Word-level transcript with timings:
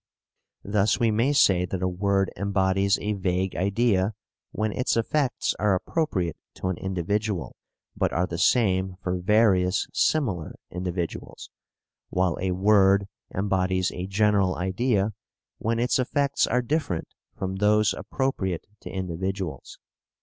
Thus 0.63 0.99
we 0.99 1.11
may 1.11 1.31
say 1.31 1.63
that 1.65 1.83
a 1.83 1.87
word 1.87 2.31
embodies 2.35 2.97
a 2.99 3.13
vague 3.13 3.55
idea 3.55 4.15
when 4.51 4.71
its 4.71 4.97
effects 4.97 5.53
are 5.59 5.75
appropriate 5.75 6.37
to 6.55 6.69
an 6.69 6.77
individual, 6.77 7.55
but 7.95 8.11
are 8.11 8.25
the 8.25 8.39
same 8.39 8.95
for 9.03 9.19
various 9.19 9.87
similar 9.93 10.55
individuals, 10.71 11.51
while 12.09 12.35
a 12.41 12.49
word 12.49 13.05
embodies 13.35 13.91
a 13.91 14.07
general 14.07 14.55
idea 14.55 15.13
when 15.59 15.77
its 15.77 15.99
effects 15.99 16.47
are 16.47 16.63
different 16.63 17.07
from 17.37 17.57
those 17.57 17.93
appropriate 17.93 18.65
to 18.79 18.89
individuals. 18.89 19.77